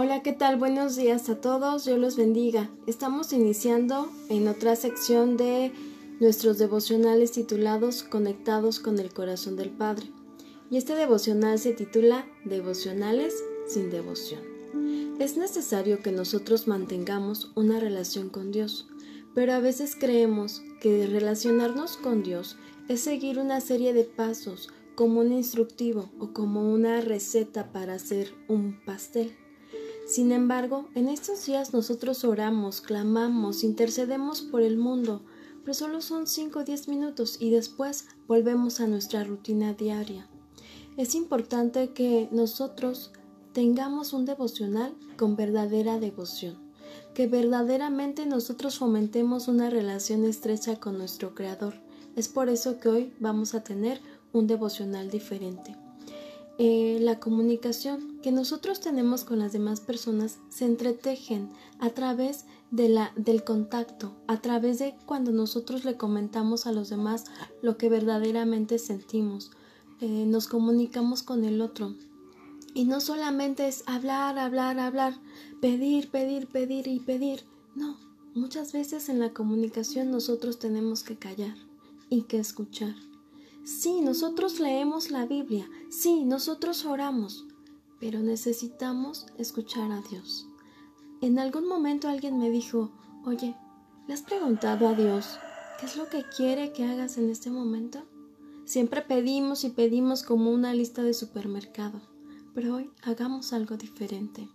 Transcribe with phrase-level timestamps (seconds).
[0.00, 0.54] Hola, ¿qué tal?
[0.54, 2.70] Buenos días a todos, Dios los bendiga.
[2.86, 5.72] Estamos iniciando en otra sección de
[6.20, 10.06] nuestros devocionales titulados Conectados con el Corazón del Padre.
[10.70, 13.34] Y este devocional se titula Devocionales
[13.66, 14.40] sin devoción.
[15.18, 18.86] Es necesario que nosotros mantengamos una relación con Dios,
[19.34, 25.18] pero a veces creemos que relacionarnos con Dios es seguir una serie de pasos como
[25.18, 29.34] un instructivo o como una receta para hacer un pastel.
[30.08, 35.20] Sin embargo, en estos días nosotros oramos, clamamos, intercedemos por el mundo,
[35.60, 40.26] pero solo son 5 o 10 minutos y después volvemos a nuestra rutina diaria.
[40.96, 43.12] Es importante que nosotros
[43.52, 46.56] tengamos un devocional con verdadera devoción,
[47.12, 51.74] que verdaderamente nosotros fomentemos una relación estrecha con nuestro Creador.
[52.16, 54.00] Es por eso que hoy vamos a tener
[54.32, 55.76] un devocional diferente.
[56.60, 62.88] Eh, la comunicación que nosotros tenemos con las demás personas se entretejen a través de
[62.88, 67.26] la, del contacto, a través de cuando nosotros le comentamos a los demás
[67.62, 69.52] lo que verdaderamente sentimos,
[70.00, 71.94] eh, nos comunicamos con el otro.
[72.74, 75.14] Y no solamente es hablar, hablar, hablar,
[75.60, 77.44] pedir, pedir, pedir y pedir.
[77.76, 77.96] No,
[78.34, 81.54] muchas veces en la comunicación nosotros tenemos que callar
[82.10, 82.96] y que escuchar.
[83.68, 87.44] Sí, nosotros leemos la Biblia, sí, nosotros oramos,
[88.00, 90.48] pero necesitamos escuchar a Dios.
[91.20, 92.90] En algún momento alguien me dijo,
[93.26, 93.54] oye,
[94.06, 95.38] ¿le has preguntado a Dios
[95.78, 98.06] qué es lo que quiere que hagas en este momento?
[98.64, 102.00] Siempre pedimos y pedimos como una lista de supermercado,
[102.54, 104.48] pero hoy hagamos algo diferente.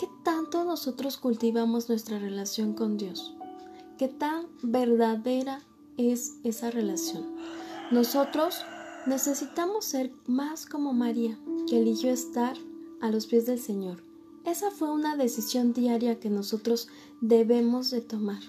[0.00, 3.36] ¿Qué tanto nosotros cultivamos nuestra relación con Dios?
[3.98, 5.62] ¿Qué tan verdadera
[5.96, 7.36] es esa relación?
[7.90, 8.64] Nosotros
[9.06, 11.38] necesitamos ser más como María,
[11.68, 12.56] que eligió estar
[13.00, 14.02] a los pies del Señor.
[14.44, 16.88] Esa fue una decisión diaria que nosotros
[17.20, 18.40] debemos de tomar.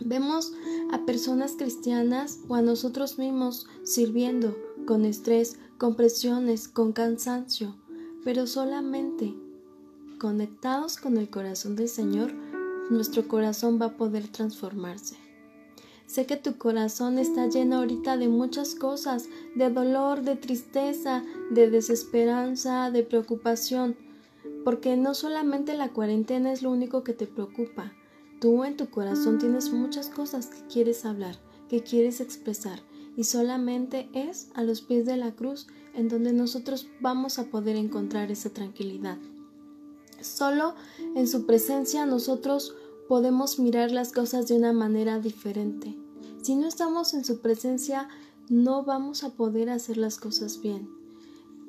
[0.00, 0.52] Vemos
[0.90, 7.76] a personas cristianas o a nosotros mismos sirviendo con estrés, con presiones, con cansancio,
[8.24, 9.32] pero solamente
[10.18, 12.32] conectados con el corazón del Señor,
[12.90, 15.29] nuestro corazón va a poder transformarse.
[16.10, 21.22] Sé que tu corazón está lleno ahorita de muchas cosas, de dolor, de tristeza,
[21.52, 23.94] de desesperanza, de preocupación,
[24.64, 27.92] porque no solamente la cuarentena es lo único que te preocupa.
[28.40, 31.36] Tú en tu corazón tienes muchas cosas que quieres hablar,
[31.68, 32.82] que quieres expresar,
[33.16, 37.76] y solamente es a los pies de la cruz en donde nosotros vamos a poder
[37.76, 39.18] encontrar esa tranquilidad.
[40.20, 40.74] Solo
[41.14, 42.74] en su presencia nosotros
[43.10, 45.98] podemos mirar las cosas de una manera diferente.
[46.42, 48.08] Si no estamos en su presencia,
[48.48, 50.88] no vamos a poder hacer las cosas bien.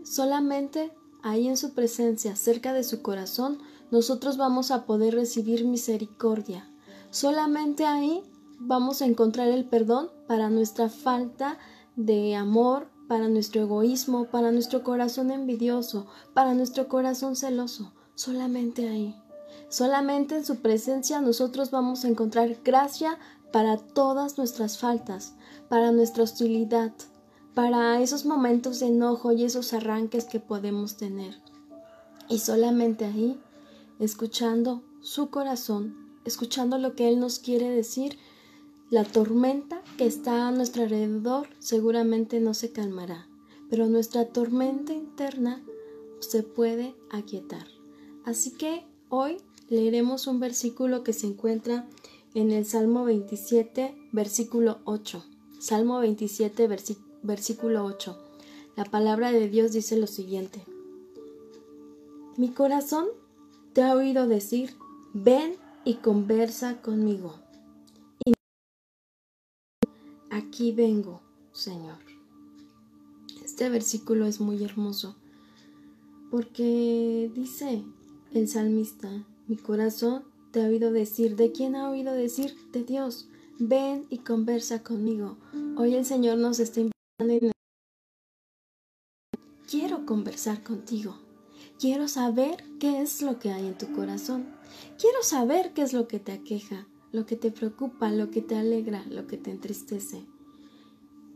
[0.04, 0.92] Solamente
[1.24, 3.58] ahí en su presencia, cerca de su corazón,
[3.90, 6.70] nosotros vamos a poder recibir misericordia.
[7.10, 8.22] Solamente ahí
[8.60, 11.58] vamos a encontrar el perdón para nuestra falta
[11.96, 17.94] de amor, para nuestro egoísmo, para nuestro corazón envidioso, para nuestro corazón celoso.
[18.14, 19.16] Solamente ahí.
[19.70, 23.18] Solamente en su presencia nosotros vamos a encontrar gracia
[23.52, 25.36] para todas nuestras faltas,
[25.70, 26.94] para nuestra hostilidad,
[27.54, 31.36] para esos momentos de enojo y esos arranques que podemos tener.
[32.30, 33.40] Y solamente ahí,
[34.00, 38.18] escuchando su corazón, escuchando lo que Él nos quiere decir,
[38.90, 43.28] la tormenta que está a nuestro alrededor seguramente no se calmará,
[43.70, 45.64] pero nuestra tormenta interna
[46.20, 47.68] se puede aquietar.
[48.26, 49.38] Así que hoy
[49.70, 51.86] leeremos un versículo que se encuentra
[52.34, 55.24] en el Salmo 27, versículo 8.
[55.60, 56.68] Salmo 27,
[57.22, 58.18] versículo 8.
[58.78, 60.64] La palabra de Dios dice lo siguiente.
[62.38, 63.08] Mi corazón
[63.74, 64.76] te ha oído decir,
[65.14, 67.36] ven y conversa conmigo.
[68.26, 68.32] Y
[70.30, 71.22] aquí vengo,
[71.52, 72.00] Señor.
[73.44, 75.18] Este versículo es muy hermoso
[76.32, 77.84] porque dice
[78.34, 79.10] el salmista,
[79.48, 82.56] mi corazón te ha oído decir, ¿de quién ha oído decir?
[82.72, 83.28] De Dios.
[83.60, 85.38] Ven y conversa conmigo.
[85.78, 87.52] Hoy el Señor nos está invitando y
[89.70, 91.16] quiero conversar contigo.
[91.80, 94.46] Quiero saber qué es lo que hay en tu corazón.
[95.00, 98.56] Quiero saber qué es lo que te aqueja, lo que te preocupa, lo que te
[98.56, 100.26] alegra, lo que te entristece.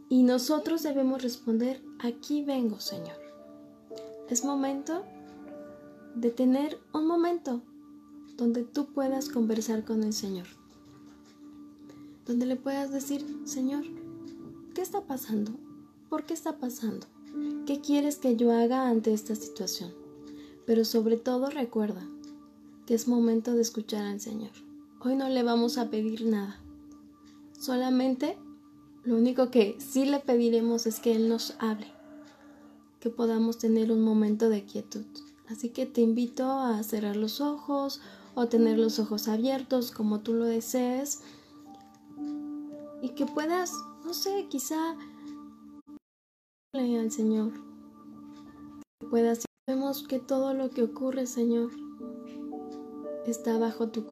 [0.09, 3.17] Y nosotros debemos responder, aquí vengo, Señor.
[4.29, 5.03] Es momento
[6.15, 7.61] de tener un momento
[8.37, 10.47] donde tú puedas conversar con el Señor.
[12.25, 13.83] Donde le puedas decir, Señor,
[14.73, 15.51] ¿qué está pasando?
[16.09, 17.05] ¿Por qué está pasando?
[17.65, 19.93] ¿Qué quieres que yo haga ante esta situación?
[20.65, 22.07] Pero sobre todo recuerda
[22.85, 24.51] que es momento de escuchar al Señor.
[25.01, 26.59] Hoy no le vamos a pedir nada.
[27.59, 28.37] Solamente
[29.03, 31.91] lo único que sí le pediremos es que Él nos hable,
[32.99, 35.05] que podamos tener un momento de quietud.
[35.49, 38.01] Así que te invito a cerrar los ojos
[38.33, 41.21] o tener los ojos abiertos como tú lo desees
[43.01, 43.71] y que puedas,
[44.03, 44.97] no sé, quizá
[46.73, 47.51] al Señor.
[48.99, 51.71] Que puedas vemos que todo lo que ocurre, Señor,
[53.25, 54.09] está bajo tu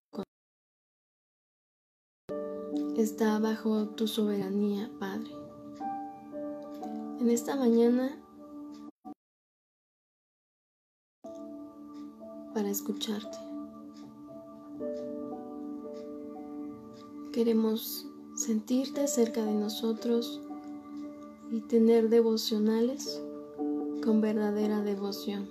[2.98, 5.32] está bajo tu soberanía, Padre.
[7.20, 8.23] En esta mañana
[12.54, 13.38] para escucharte.
[17.32, 20.40] Queremos sentirte cerca de nosotros
[21.52, 23.22] y tener devocionales
[24.04, 25.50] con verdadera devoción.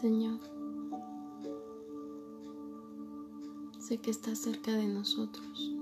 [0.00, 0.38] Señor,
[3.80, 5.77] sé que estás cerca de nosotros.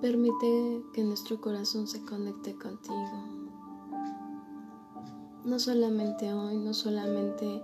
[0.00, 2.96] Permite que nuestro corazón se conecte contigo.
[5.44, 7.62] No solamente hoy, no solamente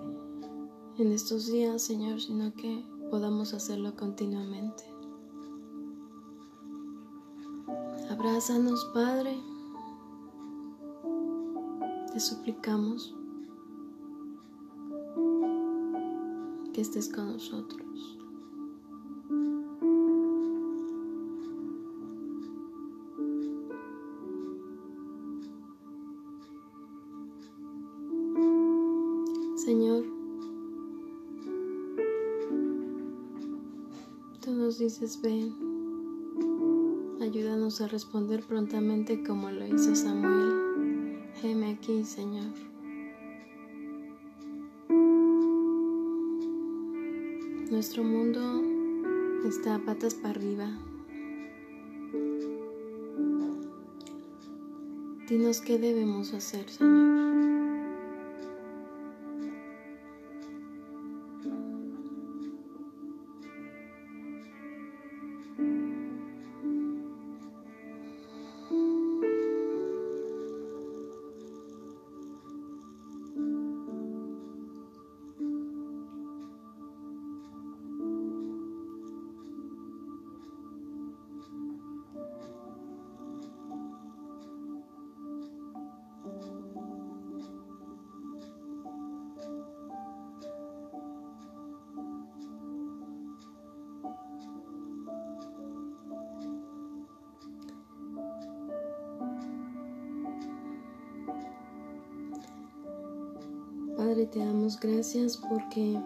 [0.99, 4.85] en estos días, Señor, sino que podamos hacerlo continuamente.
[8.11, 9.35] Abrázanos, Padre.
[12.13, 13.15] Te suplicamos
[16.75, 18.19] que estés con nosotros.
[34.79, 35.55] Dices, ven,
[37.21, 41.19] ayúdanos a responder prontamente como lo hizo Samuel.
[41.43, 42.53] Heme aquí, Señor.
[47.71, 48.63] Nuestro mundo
[49.49, 50.71] está a patas para arriba.
[55.29, 57.26] Dinos qué debemos hacer, Señor.
[104.17, 106.01] Padre, te damos gracias porque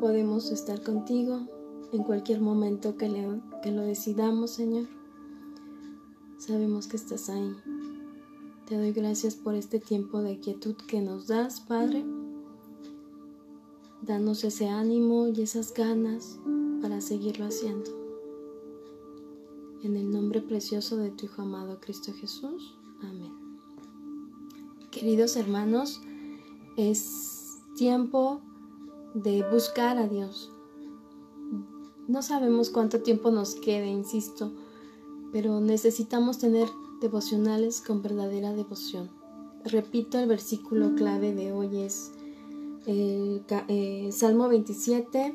[0.00, 1.46] podemos estar contigo
[1.92, 3.06] en cualquier momento que,
[3.62, 4.88] que lo decidamos, Señor.
[6.36, 7.54] Sabemos que estás ahí.
[8.66, 12.04] Te doy gracias por este tiempo de quietud que nos das, Padre.
[14.02, 16.40] Danos ese ánimo y esas ganas
[16.82, 17.88] para seguirlo haciendo.
[19.84, 22.74] En el nombre precioso de tu Hijo amado Cristo Jesús.
[23.00, 23.32] Amén.
[24.90, 26.00] Queridos hermanos,
[26.78, 28.40] es tiempo
[29.12, 30.52] de buscar a Dios.
[32.06, 34.52] No sabemos cuánto tiempo nos quede, insisto,
[35.32, 36.68] pero necesitamos tener
[37.00, 39.10] devocionales con verdadera devoción.
[39.64, 42.12] Repito, el versículo clave de hoy es
[42.86, 45.34] el, eh, Salmo 27,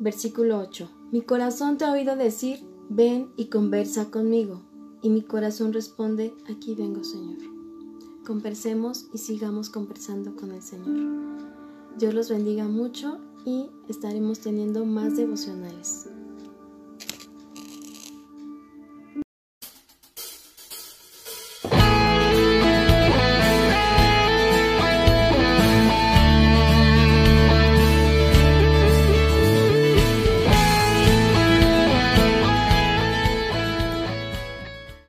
[0.00, 0.90] versículo 8.
[1.12, 2.58] Mi corazón te ha oído decir,
[2.90, 4.62] ven y conversa conmigo.
[5.00, 7.53] Y mi corazón responde, aquí vengo, Señor
[8.24, 11.14] conversemos y sigamos conversando con el Señor.
[11.98, 16.08] Dios los bendiga mucho y estaremos teniendo más devocionales.